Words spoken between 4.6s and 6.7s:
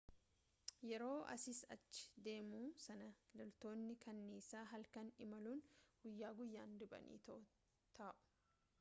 halkan imaluun guyyaa guyyaa